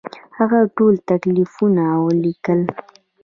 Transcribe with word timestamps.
هغه 0.37 0.59
ټول 0.77 0.93
تکلیفونه 1.11 1.83
ولیکل. 2.05 2.59